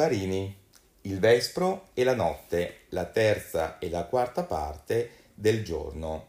Parini, 0.00 0.56
il 1.02 1.18
Vespro 1.18 1.88
e 1.92 2.04
la 2.04 2.14
notte, 2.14 2.84
la 2.88 3.04
terza 3.04 3.78
e 3.78 3.90
la 3.90 4.04
quarta 4.04 4.44
parte 4.44 5.10
del 5.34 5.62
giorno. 5.62 6.28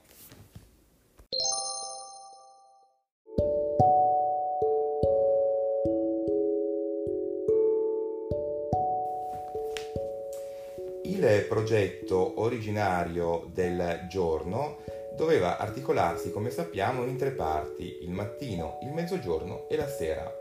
Il 11.05 11.45
progetto 11.47 12.41
originario 12.41 13.49
del 13.53 14.05
giorno 14.09 14.79
doveva 15.15 15.57
articolarsi, 15.57 16.33
come 16.33 16.49
sappiamo, 16.49 17.05
in 17.05 17.15
tre 17.15 17.31
parti, 17.31 17.99
il 18.01 18.09
mattino, 18.09 18.79
il 18.81 18.91
mezzogiorno 18.91 19.69
e 19.69 19.77
la 19.77 19.87
sera. 19.87 20.40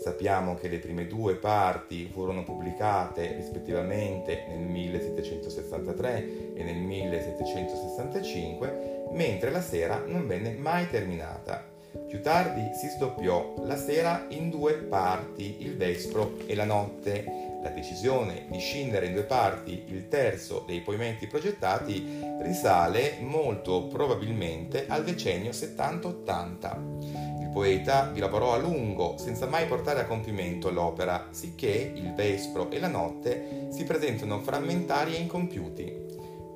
Sappiamo 0.00 0.54
che 0.54 0.68
le 0.68 0.78
prime 0.78 1.08
due 1.08 1.34
parti 1.34 2.08
furono 2.12 2.44
pubblicate 2.44 3.34
rispettivamente 3.34 4.44
nel 4.48 4.60
1763 4.60 6.54
e 6.54 6.62
nel 6.62 6.76
1765, 6.76 9.08
mentre 9.12 9.50
la 9.50 9.60
sera 9.60 10.04
non 10.06 10.28
venne 10.28 10.52
mai 10.52 10.88
terminata. 10.88 11.74
Più 12.06 12.22
tardi 12.22 12.70
si 12.74 12.86
sdoppiò 12.88 13.54
la 13.64 13.76
sera 13.76 14.26
in 14.28 14.50
due 14.50 14.74
parti, 14.74 15.64
il 15.64 15.76
vespro 15.76 16.36
e 16.46 16.54
la 16.54 16.64
notte. 16.64 17.46
La 17.60 17.70
decisione 17.70 18.46
di 18.48 18.60
scindere 18.60 19.06
in 19.06 19.14
due 19.14 19.24
parti 19.24 19.82
il 19.88 20.06
terzo 20.06 20.62
dei 20.64 20.80
poementi 20.80 21.26
progettati 21.26 22.22
risale 22.40 23.16
molto 23.20 23.88
probabilmente 23.88 24.86
al 24.86 25.02
decennio 25.02 25.50
70-80. 25.50 27.37
Poeta 27.58 28.08
vi 28.12 28.20
lavorò 28.20 28.52
a 28.52 28.56
lungo 28.56 29.16
senza 29.18 29.46
mai 29.46 29.66
portare 29.66 29.98
a 29.98 30.06
compimento 30.06 30.70
l'opera, 30.70 31.26
sicché 31.30 31.90
il 31.92 32.14
vespro 32.14 32.70
e 32.70 32.78
la 32.78 32.86
notte 32.86 33.66
si 33.70 33.82
presentano 33.82 34.38
frammentari 34.38 35.16
e 35.16 35.18
incompiuti. 35.18 35.92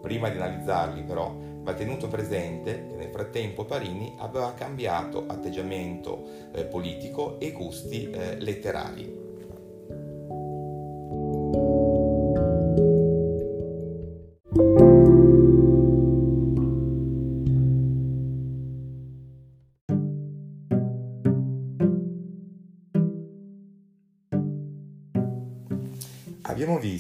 Prima 0.01 0.29
di 0.29 0.37
analizzarli 0.37 1.03
però 1.03 1.35
va 1.63 1.75
tenuto 1.75 2.07
presente 2.07 2.87
che 2.89 2.95
nel 2.95 3.11
frattempo 3.11 3.65
Parini 3.65 4.15
aveva 4.19 4.55
cambiato 4.55 5.25
atteggiamento 5.27 6.51
eh, 6.53 6.67
politico 6.67 7.41
e 7.41 7.51
gusti 7.51 8.09
eh, 8.09 8.39
letterari. 8.39 9.22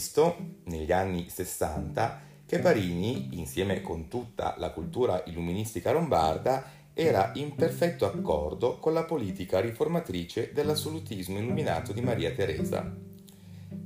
Visto 0.02 0.36
negli 0.64 0.90
anni 0.90 1.28
60 1.28 2.30
che 2.44 2.58
Parini, 2.58 3.38
insieme 3.38 3.80
con 3.80 4.08
tutta 4.08 4.56
la 4.58 4.70
cultura 4.70 5.22
illuministica 5.26 5.92
lombarda, 5.92 6.64
era 6.92 7.30
in 7.36 7.54
perfetto 7.54 8.04
accordo 8.04 8.78
con 8.78 8.94
la 8.94 9.04
politica 9.04 9.60
riformatrice 9.60 10.50
dell'assolutismo 10.52 11.38
illuminato 11.38 11.92
di 11.92 12.00
Maria 12.00 12.32
Teresa. 12.32 12.92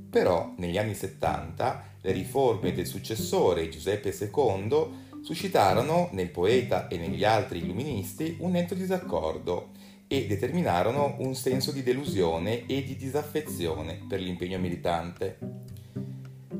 Però 0.09 0.55
negli 0.57 0.79
anni 0.79 0.95
70 0.95 1.83
le 2.01 2.11
riforme 2.11 2.73
del 2.73 2.87
successore 2.87 3.69
Giuseppe 3.69 4.09
II 4.09 5.21
suscitarono 5.21 6.09
nel 6.13 6.31
poeta 6.31 6.87
e 6.87 6.97
negli 6.97 7.23
altri 7.23 7.59
illuministi 7.59 8.37
un 8.39 8.51
netto 8.51 8.73
disaccordo 8.73 9.69
e 10.07 10.25
determinarono 10.25 11.17
un 11.19 11.35
senso 11.35 11.71
di 11.71 11.83
delusione 11.83 12.65
e 12.65 12.83
di 12.83 12.95
disaffezione 12.95 14.03
per 14.07 14.19
l'impegno 14.19 14.57
militante. 14.57 15.66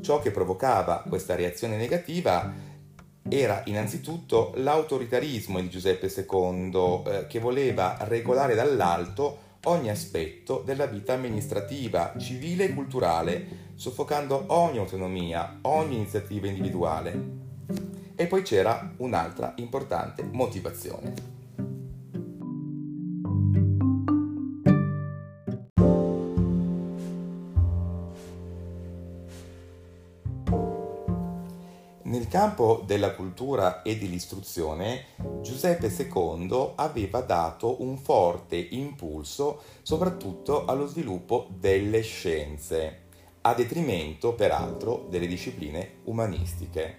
Ciò 0.08 0.22
che 0.22 0.32
provocava 0.32 1.04
questa 1.06 1.36
reazione 1.36 1.76
negativa 1.76 2.50
era 3.28 3.62
innanzitutto 3.66 4.54
l'autoritarismo 4.56 5.60
di 5.60 5.68
Giuseppe 5.68 6.08
II, 6.08 7.02
eh, 7.06 7.28
che 7.28 7.42
voleva 7.42 7.98
regolare 8.04 8.56
dall'alto 8.56 9.58
ogni 9.66 9.90
aspetto 9.90 10.64
della 10.64 10.86
vita 10.86 11.12
amministrativa, 11.12 12.14
civile 12.18 12.70
e 12.70 12.74
culturale, 12.74 13.74
soffocando 13.76 14.46
ogni 14.48 14.78
autonomia, 14.78 15.60
ogni 15.64 15.96
iniziativa 15.96 16.48
individuale. 16.48 17.24
E 18.16 18.28
poi 18.28 18.44
c'era 18.44 18.94
un'altra 19.00 19.56
importante 19.58 20.24
motivazione. 20.24 21.37
Campo 32.38 32.84
della 32.86 33.16
cultura 33.16 33.82
e 33.82 33.98
dell'istruzione, 33.98 35.06
Giuseppe 35.42 35.88
II 35.88 36.74
aveva 36.76 37.22
dato 37.22 37.82
un 37.82 37.98
forte 37.98 38.56
impulso 38.56 39.64
soprattutto 39.82 40.66
allo 40.66 40.86
sviluppo 40.86 41.48
delle 41.50 42.02
scienze, 42.02 43.06
a 43.42 43.56
detrimento 43.56 44.36
peraltro 44.36 45.08
delle 45.10 45.26
discipline 45.26 46.02
umanistiche. 46.04 46.96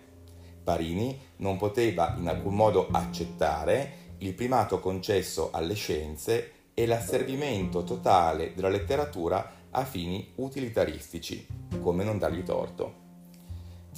Parini 0.64 1.16
non 1.36 1.56
poteva 1.56 2.16
in 2.18 2.26
alcun 2.26 2.56
modo 2.56 2.88
accettare 2.90 4.16
il 4.18 4.34
primato 4.34 4.80
concesso 4.80 5.50
alle 5.52 5.74
scienze 5.74 6.52
e 6.74 6.84
l'asservimento 6.84 7.84
totale 7.84 8.54
della 8.54 8.70
letteratura 8.70 9.52
a 9.70 9.84
fini 9.84 10.32
utilitaristici, 10.34 11.46
come 11.80 12.02
non 12.02 12.18
dargli 12.18 12.42
torto. 12.42 13.06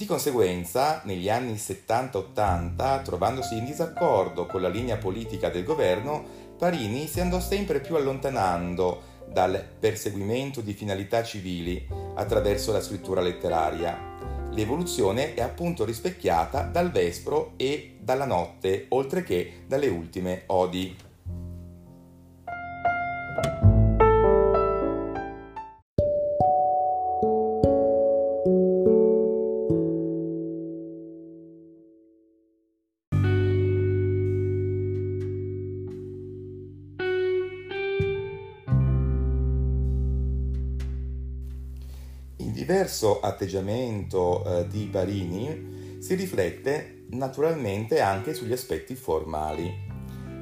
Di 0.01 0.07
conseguenza, 0.07 1.01
negli 1.03 1.29
anni 1.29 1.53
70-80, 1.53 3.03
trovandosi 3.03 3.55
in 3.55 3.65
disaccordo 3.65 4.47
con 4.47 4.59
la 4.59 4.67
linea 4.67 4.97
politica 4.97 5.49
del 5.49 5.63
governo, 5.63 6.25
Parini 6.57 7.05
si 7.05 7.19
andò 7.19 7.39
sempre 7.39 7.81
più 7.81 7.95
allontanando 7.95 9.03
dal 9.31 9.63
perseguimento 9.79 10.61
di 10.61 10.73
finalità 10.73 11.21
civili 11.21 11.87
attraverso 12.15 12.71
la 12.71 12.81
scrittura 12.81 13.21
letteraria. 13.21 14.49
L'evoluzione 14.53 15.35
è 15.35 15.41
appunto 15.41 15.85
rispecchiata 15.85 16.63
dal 16.63 16.89
Vespro 16.89 17.53
e 17.57 17.97
dalla 17.99 18.25
Notte, 18.25 18.87
oltre 18.89 19.21
che 19.21 19.65
dalle 19.67 19.87
ultime 19.87 20.45
Odi. 20.47 21.10
Diverso 42.71 43.19
atteggiamento 43.19 44.45
eh, 44.45 44.67
di 44.67 44.85
Parini 44.85 45.97
si 45.99 46.15
riflette 46.15 47.03
naturalmente 47.09 47.99
anche 47.99 48.33
sugli 48.33 48.53
aspetti 48.53 48.95
formali. 48.95 49.89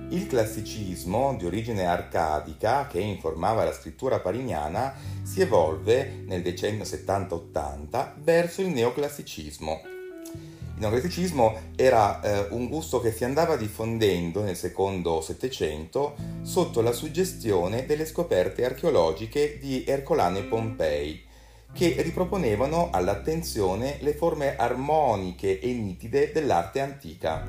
Il 0.09 0.28
classicismo 0.28 1.35
di 1.35 1.47
origine 1.47 1.88
arcadica 1.88 2.85
che 2.85 3.00
informava 3.00 3.63
la 3.63 3.73
scrittura 3.73 4.19
pariniana 4.19 4.94
si 5.23 5.41
evolve 5.41 6.22
nel 6.28 6.44
decennio 6.44 6.84
70-80 6.84 8.22
verso 8.22 8.62
il 8.62 8.68
neoclassicismo. 8.68 9.81
Il 10.25 10.85
neoclassicismo 10.85 11.57
era 11.75 12.22
eh, 12.22 12.47
un 12.51 12.68
gusto 12.68 13.01
che 13.01 13.12
si 13.12 13.23
andava 13.23 13.56
diffondendo 13.56 14.44
nel 14.44 14.56
secondo 14.56 15.22
Settecento 15.22 16.16
sotto 16.44 16.81
la 16.81 16.91
suggestione 16.91 17.88
delle 17.88 18.06
scoperte 18.06 18.65
archeologiche 18.65 19.57
di 19.59 19.83
Ercolano 19.83 20.38
e 20.38 20.44
Pompei, 20.44 21.27
che 21.74 21.95
riproponevano 22.00 22.89
all'attenzione 22.92 23.98
le 24.01 24.13
forme 24.13 24.56
armoniche 24.56 25.60
e 25.60 25.71
nitide 25.74 26.31
dell'arte 26.31 26.80
antica. 26.80 27.48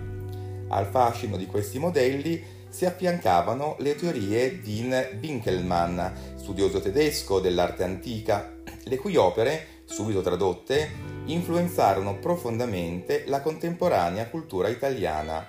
Al 0.69 0.87
fascino 0.87 1.37
di 1.37 1.47
questi 1.47 1.79
modelli 1.79 2.59
si 2.69 2.87
affiancavano 2.87 3.77
le 3.81 3.97
teorie 3.97 4.61
di 4.61 4.89
Winkelmann, 5.21 6.01
studioso 6.37 6.81
tedesco 6.81 7.41
dell'arte 7.41 7.83
antica, 7.83 8.55
le 8.85 8.97
cui 8.97 9.17
opere, 9.17 9.83
subito 9.85 10.21
tradotte, 10.21 10.89
influenzarono 11.25 12.19
profondamente 12.19 13.25
la 13.27 13.41
contemporanea 13.41 14.29
cultura 14.29 14.69
italiana. 14.69 15.45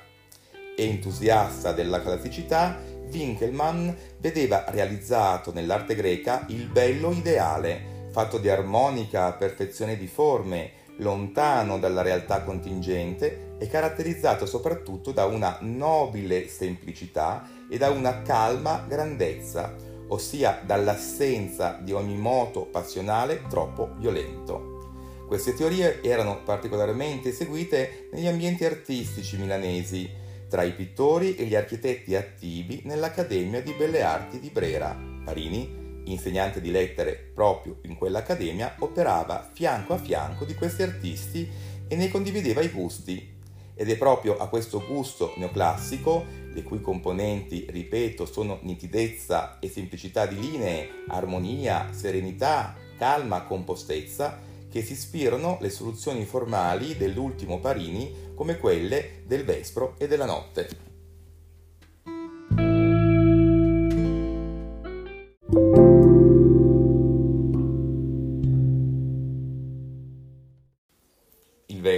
Entusiasta 0.76 1.74
della 1.74 2.02
classicità, 2.02 2.82
Winkelmann 3.12 3.90
vedeva 4.20 4.66
realizzato 4.70 5.54
nell'arte 5.54 5.94
greca 5.94 6.46
il 6.48 6.66
bello 6.66 7.12
ideale, 7.12 7.91
fatto 8.12 8.38
di 8.38 8.50
armonica 8.50 9.32
perfezione 9.34 9.98
di 9.98 10.08
forme, 10.08 10.80
lontano 10.98 11.80
dalla 11.80 12.02
realtà 12.02 12.44
contingente 12.44 13.56
e 13.58 13.68
caratterizzato 13.68 14.46
soprattutto 14.46 15.12
da 15.12 15.26
una 15.26 15.58
nobile 15.62 16.48
semplicità 16.48 17.48
e 17.70 17.78
da 17.78 17.90
una 17.90 18.22
calma 18.22 18.86
grandezza, 18.88 19.76
ossia 20.10 20.62
dall'assenza 20.64 21.80
di 21.82 21.94
ogni 21.94 22.18
moto 22.18 22.66
passionale 22.66 23.44
troppo 23.48 23.94
violento. 23.98 24.80
Queste 25.28 25.54
teorie 25.54 26.04
erano 26.04 26.44
particolarmente 26.44 27.32
seguite 27.32 28.10
negli 28.12 28.28
ambienti 28.28 28.66
artistici 28.66 29.38
milanesi, 29.38 30.10
tra 30.50 30.64
i 30.64 30.74
pittori 30.74 31.38
e 31.38 31.46
gli 31.46 31.56
architetti 31.56 32.18
attivi 32.18 32.82
nell'Accademia 32.84 33.62
di 33.62 33.72
Belle 33.72 34.02
Arti 34.02 34.42
di 34.42 34.50
Brera. 34.50 34.94
Parini, 35.24 35.81
insegnante 36.06 36.62
di 36.62 36.72
lettere 36.72 37.32
proprio 37.34 37.80
in 37.84 37.96
quell'accademia, 37.96 38.76
operava 38.80 39.50
fianco 39.54 39.94
a 39.94 39.98
fianco 39.98 40.46
di 40.46 40.56
questi 40.56 40.84
artisti 40.84 41.50
e 41.88 41.96
ne 41.96 42.10
condivideva 42.10 42.62
i 42.62 42.70
gusti. 42.70 43.40
Ed 43.74 43.90
è 43.90 43.98
proprio 43.98 44.38
a 44.38 44.48
questo 44.48 44.84
gusto 44.86 45.34
neoclassico, 45.38 46.26
le 46.54 46.64
cui 46.64 46.82
componenti, 46.82 47.66
ripeto, 47.70 48.26
sono 48.26 48.60
nitidezza 48.62 49.60
e 49.60 49.70
semplicità 49.70 50.26
di 50.26 50.40
linee, 50.40 51.04
armonia, 51.08 51.90
serenità, 51.92 52.76
calma, 52.98 53.44
compostezza, 53.44 54.40
che 54.70 54.84
si 54.84 54.94
ispirano 54.94 55.58
le 55.60 55.70
soluzioni 55.70 56.24
formali 56.26 56.96
dell'ultimo 56.96 57.60
Parini 57.60 58.30
come 58.36 58.58
quelle 58.58 59.24
del 59.26 59.44
Vespro 59.44 59.96
e 59.98 60.08
della 60.08 60.26
notte. 60.26 60.91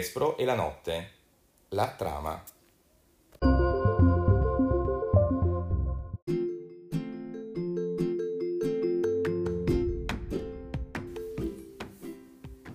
Vespro 0.03 0.35
e 0.35 0.43
la 0.43 0.53
notte. 0.53 1.11
La 1.69 1.87
trama. 1.97 2.43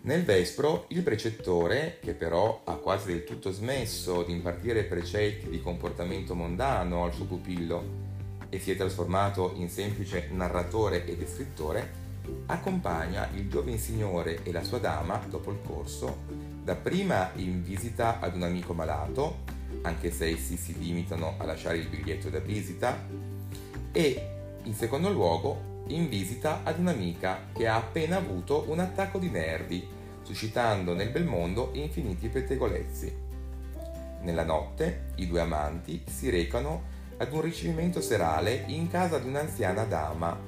Nel 0.00 0.24
Vespro 0.24 0.86
il 0.88 1.02
precettore, 1.02 1.98
che 2.00 2.14
però 2.14 2.62
ha 2.64 2.76
quasi 2.76 3.08
del 3.08 3.24
tutto 3.24 3.50
smesso 3.52 4.22
di 4.22 4.32
impartire 4.32 4.84
precetti 4.84 5.50
di 5.50 5.60
comportamento 5.60 6.34
mondano 6.34 7.04
al 7.04 7.12
suo 7.12 7.26
pupillo 7.26 8.06
e 8.48 8.58
si 8.58 8.70
è 8.70 8.76
trasformato 8.76 9.52
in 9.56 9.68
semplice 9.68 10.30
narratore 10.32 11.04
e 11.04 11.14
descrittore, 11.14 12.06
accompagna 12.46 13.28
il 13.34 13.50
giovane 13.50 13.76
signore 13.76 14.42
e 14.44 14.50
la 14.50 14.64
sua 14.64 14.78
dama 14.78 15.22
dopo 15.28 15.50
il 15.50 15.58
corso, 15.62 16.37
dapprima 16.68 17.30
in 17.36 17.62
visita 17.62 18.20
ad 18.20 18.34
un 18.34 18.42
amico 18.42 18.74
malato, 18.74 19.38
anche 19.82 20.10
se 20.10 20.26
essi 20.26 20.58
si 20.58 20.78
limitano 20.78 21.36
a 21.38 21.44
lasciare 21.46 21.78
il 21.78 21.88
biglietto 21.88 22.28
da 22.28 22.40
visita, 22.40 23.06
e 23.90 24.30
in 24.64 24.74
secondo 24.74 25.08
luogo 25.08 25.84
in 25.86 26.10
visita 26.10 26.60
ad 26.64 26.78
un'amica 26.78 27.46
che 27.54 27.66
ha 27.66 27.76
appena 27.76 28.18
avuto 28.18 28.66
un 28.68 28.80
attacco 28.80 29.18
di 29.18 29.30
nervi 29.30 29.88
suscitando 30.22 30.92
nel 30.92 31.08
bel 31.08 31.24
mondo 31.24 31.70
infiniti 31.72 32.28
pettegolezzi. 32.28 33.16
Nella 34.20 34.44
notte 34.44 35.12
i 35.14 35.26
due 35.26 35.40
amanti 35.40 36.04
si 36.06 36.28
recano 36.28 36.82
ad 37.16 37.32
un 37.32 37.40
ricevimento 37.40 38.02
serale 38.02 38.64
in 38.66 38.90
casa 38.90 39.18
di 39.18 39.26
un'anziana 39.26 39.84
dama. 39.84 40.38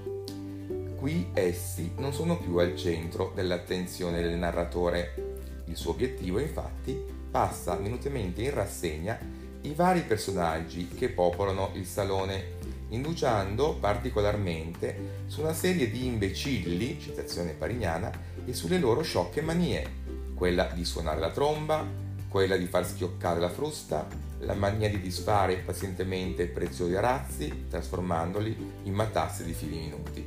Qui 0.97 1.31
essi 1.33 1.93
non 1.97 2.13
sono 2.13 2.37
più 2.37 2.59
al 2.59 2.77
centro 2.77 3.33
dell'attenzione 3.35 4.21
del 4.21 4.37
narratore. 4.37 5.30
Il 5.71 5.77
suo 5.77 5.93
obiettivo, 5.93 6.41
infatti, 6.41 7.01
passa 7.31 7.77
minutamente 7.77 8.43
in 8.43 8.53
rassegna 8.53 9.17
i 9.63 9.73
vari 9.73 10.01
personaggi 10.03 10.89
che 10.89 11.11
popolano 11.11 11.71
il 11.75 11.87
salone, 11.87 12.59
indugiando 12.89 13.77
particolarmente 13.79 15.25
su 15.29 15.43
una 15.43 15.53
serie 15.53 15.89
di 15.89 16.07
imbecilli, 16.07 16.99
citazione 17.01 17.53
parignana, 17.53 18.11
e 18.45 18.53
sulle 18.53 18.81
loro 18.81 19.03
sciocche 19.03 19.43
manie, 19.43 19.99
quella 20.35 20.65
di 20.75 20.85
suonare 20.85 21.21
la 21.21 21.31
tromba, 21.31 21.87
quella 22.29 22.57
di 22.57 22.67
far 22.67 22.85
schioccare 22.85 23.39
la 23.39 23.49
frusta, 23.51 24.09
la 24.41 24.55
mania 24.55 24.89
di 24.89 25.01
disfare 25.01 25.59
pazientemente 25.59 26.47
preziosi 26.47 26.97
arazzi, 26.97 27.67
trasformandoli 27.69 28.73
in 28.85 28.93
matasse 28.93 29.45
di 29.45 29.53
fili 29.53 29.79
minuti. 29.79 30.27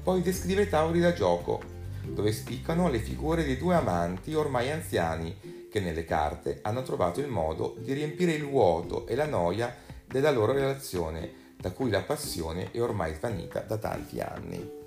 Poi 0.00 0.22
descrive 0.22 0.68
tavoli 0.68 1.00
da 1.00 1.12
gioco, 1.12 1.78
dove 2.04 2.32
spiccano 2.32 2.88
le 2.88 2.98
figure 2.98 3.44
di 3.44 3.56
due 3.56 3.74
amanti 3.74 4.34
ormai 4.34 4.70
anziani 4.70 5.68
che 5.70 5.80
nelle 5.80 6.04
carte 6.04 6.58
hanno 6.62 6.82
trovato 6.82 7.20
il 7.20 7.28
modo 7.28 7.76
di 7.78 7.92
riempire 7.92 8.32
il 8.32 8.44
vuoto 8.44 9.06
e 9.06 9.14
la 9.14 9.26
noia 9.26 9.74
della 10.06 10.30
loro 10.30 10.52
relazione, 10.52 11.54
da 11.56 11.70
cui 11.70 11.90
la 11.90 12.02
passione 12.02 12.70
è 12.72 12.80
ormai 12.80 13.14
svanita 13.14 13.60
da 13.60 13.76
tanti 13.76 14.20
anni. 14.20 14.79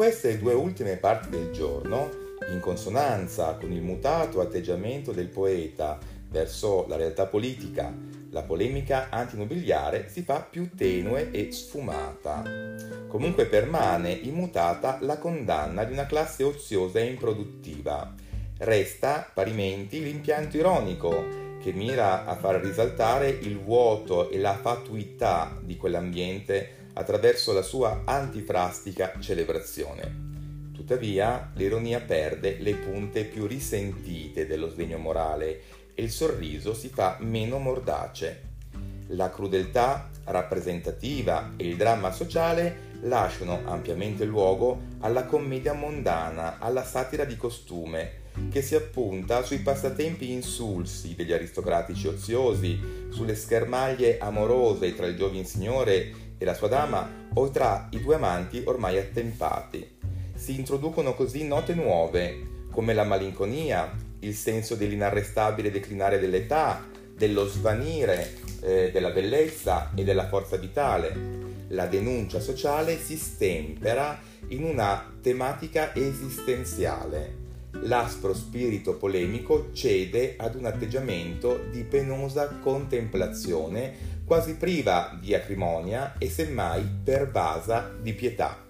Queste 0.00 0.38
due 0.38 0.54
ultime 0.54 0.96
parti 0.96 1.28
del 1.28 1.50
giorno, 1.50 2.08
in 2.50 2.58
consonanza 2.60 3.58
con 3.60 3.70
il 3.70 3.82
mutato 3.82 4.40
atteggiamento 4.40 5.12
del 5.12 5.28
poeta 5.28 5.98
verso 6.30 6.86
la 6.88 6.96
realtà 6.96 7.26
politica, 7.26 7.94
la 8.30 8.42
polemica 8.42 9.08
antinobiliare 9.10 10.08
si 10.08 10.22
fa 10.22 10.40
più 10.40 10.70
tenue 10.74 11.30
e 11.32 11.52
sfumata. 11.52 12.42
Comunque 13.08 13.44
permane 13.44 14.12
immutata 14.12 14.96
la 15.02 15.18
condanna 15.18 15.84
di 15.84 15.92
una 15.92 16.06
classe 16.06 16.44
oziosa 16.44 16.98
e 16.98 17.04
improduttiva. 17.04 18.14
Resta 18.56 19.30
parimenti 19.34 20.02
l'impianto 20.02 20.56
ironico 20.56 21.58
che 21.60 21.72
mira 21.72 22.24
a 22.24 22.36
far 22.36 22.58
risaltare 22.62 23.28
il 23.28 23.58
vuoto 23.58 24.30
e 24.30 24.38
la 24.38 24.54
fatuità 24.54 25.58
di 25.62 25.76
quell'ambiente 25.76 26.79
attraverso 26.94 27.52
la 27.52 27.62
sua 27.62 28.02
antifrastica 28.04 29.12
celebrazione. 29.20 30.28
Tuttavia, 30.72 31.50
l'ironia 31.54 32.00
perde 32.00 32.56
le 32.58 32.74
punte 32.74 33.24
più 33.24 33.46
risentite 33.46 34.46
dello 34.46 34.68
sdegno 34.68 34.98
morale 34.98 35.62
e 35.94 36.02
il 36.02 36.10
sorriso 36.10 36.74
si 36.74 36.88
fa 36.88 37.16
meno 37.20 37.58
mordace. 37.58 38.48
La 39.08 39.30
crudeltà 39.30 40.08
rappresentativa 40.24 41.52
e 41.56 41.68
il 41.68 41.76
dramma 41.76 42.12
sociale 42.12 42.88
lasciano 43.02 43.60
ampiamente 43.64 44.24
luogo 44.24 44.80
alla 45.00 45.24
commedia 45.24 45.72
mondana, 45.72 46.58
alla 46.58 46.84
satira 46.84 47.24
di 47.24 47.36
costume, 47.36 48.18
che 48.50 48.62
si 48.62 48.74
appunta 48.74 49.42
sui 49.42 49.58
passatempi 49.58 50.30
insulsi 50.30 51.14
degli 51.14 51.32
aristocratici 51.32 52.06
oziosi, 52.06 53.08
sulle 53.10 53.34
schermaglie 53.34 54.18
amorose 54.18 54.94
tra 54.94 55.06
il 55.06 55.16
giovine 55.16 55.44
signore 55.44 56.29
e 56.40 56.44
la 56.46 56.54
sua 56.54 56.68
dama 56.68 57.28
o 57.34 57.50
tra 57.50 57.88
i 57.90 58.00
due 58.00 58.14
amanti 58.14 58.62
ormai 58.64 58.96
attempati. 58.96 59.98
Si 60.34 60.58
introducono 60.58 61.14
così 61.14 61.46
note 61.46 61.74
nuove, 61.74 62.64
come 62.70 62.94
la 62.94 63.04
malinconia, 63.04 63.92
il 64.20 64.34
senso 64.34 64.74
dell'inarrestabile 64.74 65.70
declinare 65.70 66.18
dell'età, 66.18 66.82
dello 67.14 67.46
svanire 67.46 68.32
eh, 68.62 68.90
della 68.90 69.10
bellezza 69.10 69.90
e 69.94 70.02
della 70.02 70.28
forza 70.28 70.56
vitale. 70.56 71.38
La 71.68 71.84
denuncia 71.84 72.40
sociale 72.40 72.98
si 72.98 73.18
stempera 73.18 74.18
in 74.48 74.64
una 74.64 75.12
tematica 75.20 75.94
esistenziale. 75.94 77.36
L'aspro 77.82 78.34
spirito 78.34 78.96
polemico 78.96 79.68
cede 79.72 80.36
ad 80.38 80.54
un 80.54 80.64
atteggiamento 80.64 81.66
di 81.70 81.84
penosa 81.84 82.48
contemplazione 82.60 84.19
quasi 84.30 84.54
priva 84.54 85.18
di 85.20 85.34
acrimonia 85.34 86.14
e 86.16 86.30
semmai 86.30 86.88
pervasa 87.02 87.92
di 88.00 88.12
pietà. 88.12 88.68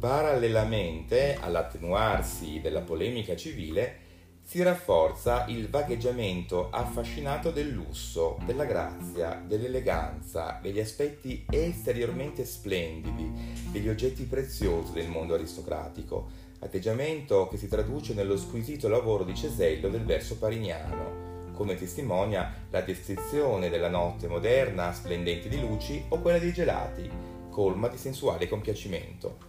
Parallelamente 0.00 1.36
all'attenuarsi 1.38 2.60
della 2.62 2.80
polemica 2.80 3.36
civile, 3.36 4.07
si 4.48 4.62
rafforza 4.62 5.44
il 5.48 5.68
vagheggiamento 5.68 6.70
affascinato 6.70 7.50
del 7.50 7.68
lusso, 7.68 8.38
della 8.46 8.64
grazia, 8.64 9.38
dell'eleganza, 9.46 10.58
degli 10.62 10.80
aspetti 10.80 11.44
esteriormente 11.50 12.46
splendidi, 12.46 13.30
degli 13.70 13.90
oggetti 13.90 14.22
preziosi 14.22 14.92
del 14.92 15.10
mondo 15.10 15.34
aristocratico, 15.34 16.30
atteggiamento 16.60 17.46
che 17.48 17.58
si 17.58 17.68
traduce 17.68 18.14
nello 18.14 18.38
squisito 18.38 18.88
lavoro 18.88 19.22
di 19.22 19.34
Cesello 19.34 19.90
del 19.90 20.06
verso 20.06 20.38
parignano, 20.38 21.50
come 21.52 21.74
testimonia 21.74 22.50
la 22.70 22.80
descrizione 22.80 23.68
della 23.68 23.90
notte 23.90 24.28
moderna 24.28 24.94
splendente 24.94 25.50
di 25.50 25.60
luci 25.60 26.02
o 26.08 26.20
quella 26.20 26.38
dei 26.38 26.54
gelati, 26.54 27.06
colma 27.50 27.88
di 27.88 27.98
sensuale 27.98 28.48
compiacimento. 28.48 29.44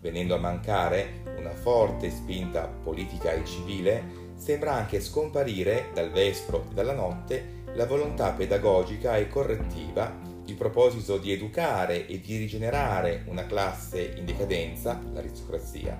Venendo 0.00 0.36
a 0.36 0.38
mancare 0.38 1.22
una 1.38 1.54
forte 1.54 2.10
spinta 2.10 2.68
politica 2.68 3.32
e 3.32 3.44
civile, 3.44 4.23
sembra 4.34 4.72
anche 4.72 5.00
scomparire 5.00 5.90
dal 5.94 6.10
vespro 6.10 6.66
e 6.70 6.74
dalla 6.74 6.92
notte 6.92 7.62
la 7.74 7.86
volontà 7.86 8.30
pedagogica 8.32 9.16
e 9.16 9.28
correttiva, 9.28 10.20
il 10.46 10.54
proposito 10.54 11.18
di 11.18 11.32
educare 11.32 12.06
e 12.06 12.20
di 12.20 12.36
rigenerare 12.36 13.24
una 13.26 13.46
classe 13.46 14.14
in 14.16 14.24
decadenza, 14.24 15.00
l'aristocrazia, 15.12 15.98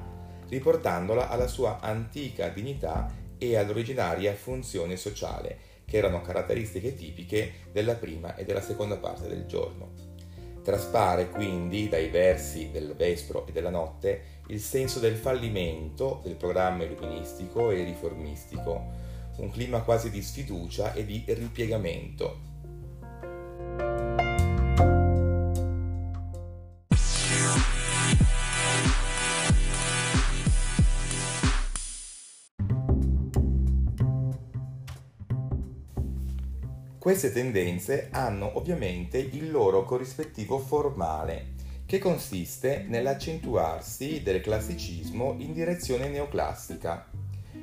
riportandola 0.49 1.29
alla 1.29 1.47
sua 1.47 1.81
antica 1.81 2.49
dignità 2.49 3.13
e 3.39 3.57
all'originaria 3.57 4.35
funzione 4.35 4.97
sociale, 4.97 5.59
che 5.85 5.97
erano 5.97 6.21
caratteristiche 6.21 6.95
tipiche 6.95 7.53
della 7.73 7.95
prima 7.95 8.37
e 8.37 8.45
della 8.45 8.63
seconda 8.63 8.97
parte 8.97 9.29
del 9.29 9.47
giorno. 9.47 10.14
Traspare 10.65 11.29
quindi 11.29 11.91
dai 11.91 12.09
versi 12.09 12.71
del 12.71 12.95
Vespro 12.97 13.47
e 13.47 13.53
della 13.53 13.69
Notte 13.69 14.41
il 14.47 14.61
senso 14.61 14.99
del 14.99 15.15
fallimento 15.15 16.23
del 16.25 16.37
programma 16.37 16.85
illuministico 16.85 17.71
e 17.71 17.85
riformistico, 17.85 18.83
un 19.37 19.51
clima 19.51 19.83
quasi 19.83 20.11
di 20.11 20.23
sfiducia 20.23 20.95
e 20.95 21.05
di 21.05 21.23
ripiegamento, 21.27 22.54
Queste 37.15 37.31
tendenze 37.31 38.09
hanno 38.11 38.59
ovviamente 38.59 39.19
il 39.19 39.53
loro 39.53 39.85
corrispettivo 39.85 40.59
formale, 40.59 41.53
che 41.87 42.01
consiste 42.01 42.87
nell'accentuarsi 42.89 44.21
del 44.21 44.41
classicismo 44.41 45.37
in 45.39 45.53
direzione 45.53 46.09
neoclassica. 46.09 47.07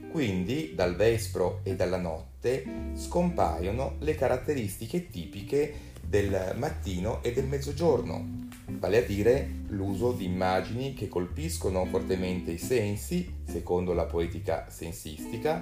Quindi 0.09 0.71
dal 0.73 0.95
vespro 0.95 1.59
e 1.63 1.75
dalla 1.75 1.97
notte 1.97 2.93
scompaiono 2.93 3.95
le 3.99 4.15
caratteristiche 4.15 5.09
tipiche 5.09 5.73
del 6.01 6.53
mattino 6.55 7.21
e 7.21 7.33
del 7.33 7.47
mezzogiorno, 7.47 8.47
vale 8.79 8.99
a 8.99 9.05
dire 9.05 9.63
l'uso 9.67 10.13
di 10.13 10.23
immagini 10.23 10.93
che 10.93 11.09
colpiscono 11.09 11.83
fortemente 11.87 12.51
i 12.51 12.57
sensi, 12.57 13.39
secondo 13.43 13.91
la 13.91 14.05
poetica 14.05 14.67
sensistica, 14.69 15.61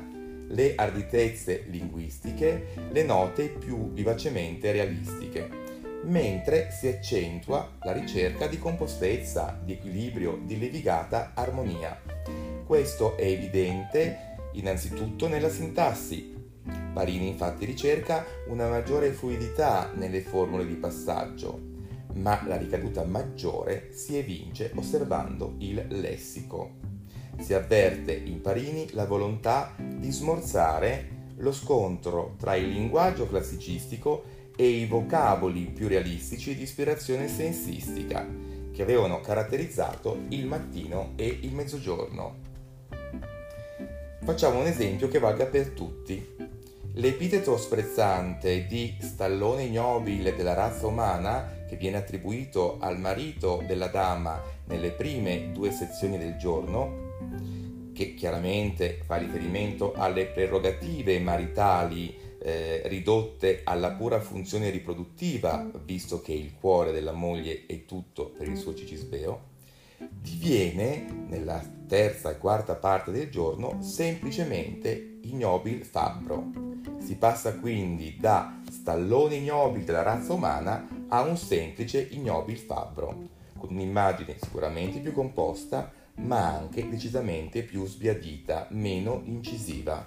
le 0.49 0.75
arditezze 0.75 1.65
linguistiche, 1.67 2.67
le 2.91 3.03
note 3.03 3.49
più 3.49 3.91
vivacemente 3.91 4.71
realistiche, 4.71 5.49
mentre 6.03 6.69
si 6.71 6.87
accentua 6.87 7.77
la 7.81 7.91
ricerca 7.91 8.47
di 8.47 8.57
compostezza, 8.57 9.59
di 9.63 9.73
equilibrio, 9.73 10.39
di 10.43 10.57
levigata 10.57 11.31
armonia. 11.33 11.99
Questo 12.65 13.17
è 13.17 13.25
evidente 13.25 14.37
innanzitutto 14.53 15.27
nella 15.27 15.49
sintassi. 15.49 16.37
Parini 16.93 17.27
infatti 17.27 17.65
ricerca 17.65 18.25
una 18.47 18.67
maggiore 18.67 19.11
fluidità 19.11 19.91
nelle 19.95 20.21
formule 20.21 20.65
di 20.65 20.75
passaggio, 20.75 21.59
ma 22.13 22.43
la 22.45 22.57
ricaduta 22.57 23.03
maggiore 23.03 23.89
si 23.91 24.17
evince 24.17 24.71
osservando 24.75 25.55
il 25.59 25.85
lessico 25.89 26.88
si 27.39 27.53
avverte 27.53 28.13
in 28.13 28.41
Parini 28.41 28.89
la 28.91 29.05
volontà 29.05 29.73
di 29.77 30.11
smorzare 30.11 31.17
lo 31.37 31.51
scontro 31.51 32.35
tra 32.37 32.55
il 32.55 32.69
linguaggio 32.69 33.27
classicistico 33.27 34.23
e 34.55 34.67
i 34.67 34.85
vocaboli 34.85 35.71
più 35.73 35.87
realistici 35.87 36.53
di 36.55 36.63
ispirazione 36.63 37.29
sensistica 37.29 38.27
che 38.73 38.81
avevano 38.81 39.21
caratterizzato 39.21 40.23
il 40.29 40.45
mattino 40.45 41.13
e 41.15 41.39
il 41.41 41.53
mezzogiorno. 41.53 42.47
Facciamo 44.21 44.59
un 44.59 44.67
esempio 44.67 45.07
che 45.07 45.19
valga 45.19 45.45
per 45.45 45.69
tutti. 45.69 46.35
L'epiteto 46.93 47.57
sprezzante 47.57 48.65
di 48.67 48.95
stallone 48.99 49.63
ignobile 49.63 50.35
della 50.35 50.53
razza 50.53 50.87
umana, 50.87 51.57
che 51.67 51.77
viene 51.77 51.97
attribuito 51.97 52.77
al 52.79 52.99
marito 52.99 53.63
della 53.65 53.87
dama 53.87 54.41
nelle 54.65 54.91
prime 54.91 55.51
due 55.51 55.71
sezioni 55.71 56.17
del 56.17 56.35
giorno, 56.37 57.08
che 57.99 58.13
chiaramente 58.13 59.01
fa 59.03 59.17
riferimento 59.17 59.91
alle 59.93 60.27
prerogative 60.27 61.19
maritali 61.19 62.17
eh, 62.41 62.83
ridotte 62.85 63.59
alla 63.65 63.91
pura 63.91 64.21
funzione 64.21 64.69
riproduttiva, 64.69 65.69
visto 65.83 66.21
che 66.21 66.31
il 66.31 66.53
cuore 66.57 66.93
della 66.93 67.11
moglie 67.11 67.65
è 67.67 67.83
tutto 67.83 68.29
per 68.29 68.47
il 68.47 68.55
suo 68.55 68.73
cicisbeo, 68.73 69.47
diviene 70.09 71.25
nella 71.27 71.61
terza 71.89 72.29
e 72.29 72.37
quarta 72.37 72.75
parte 72.75 73.11
del 73.11 73.29
giorno 73.29 73.81
semplicemente 73.81 75.17
ignobil 75.23 75.83
fabbro. 75.83 76.51
Si 76.99 77.17
passa 77.17 77.55
quindi 77.55 78.15
da 78.17 78.61
stallone 78.71 79.35
ignobil 79.35 79.83
della 79.83 80.03
razza 80.03 80.31
umana 80.31 80.87
a 81.09 81.19
un 81.23 81.35
semplice 81.35 81.99
ignobil 82.11 82.59
fabbro, 82.59 83.27
con 83.57 83.71
un'immagine 83.71 84.37
sicuramente 84.41 84.99
più 84.99 85.11
composta, 85.11 85.91
ma 86.21 86.55
anche 86.57 86.87
decisamente 86.87 87.63
più 87.63 87.85
sbiadita, 87.85 88.67
meno 88.71 89.21
incisiva. 89.25 90.05